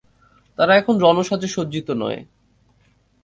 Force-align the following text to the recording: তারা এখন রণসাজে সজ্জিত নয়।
তারা 0.59 0.73
এখন 0.75 0.95
রণসাজে 0.97 1.47
সজ্জিত 1.47 1.87
নয়। 1.91 2.19